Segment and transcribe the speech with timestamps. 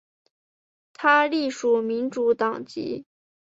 [0.93, 3.05] 他隶属民主党籍。